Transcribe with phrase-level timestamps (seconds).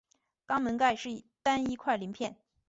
[0.47, 2.35] 肛门盖是单一块鳞片。